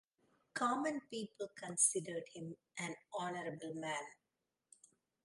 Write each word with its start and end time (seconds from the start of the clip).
Common 0.55 1.01
people 1.11 1.49
considered 1.55 2.23
him 2.33 2.55
an 2.79 2.95
honorable 3.13 3.75
man. 3.75 4.01